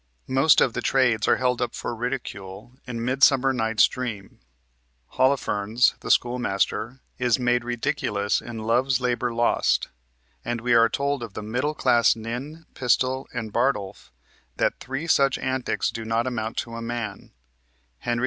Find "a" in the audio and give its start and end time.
16.73-16.81